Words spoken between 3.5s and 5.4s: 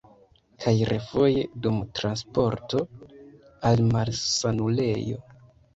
al malsanulejo.